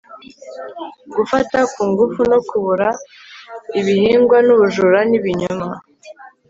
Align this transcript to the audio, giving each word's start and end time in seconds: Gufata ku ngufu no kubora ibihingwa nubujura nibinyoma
Gufata 1.15 1.57
ku 1.73 1.81
ngufu 1.91 2.19
no 2.31 2.39
kubora 2.49 2.87
ibihingwa 3.79 4.37
nubujura 4.45 4.99
nibinyoma 5.09 5.69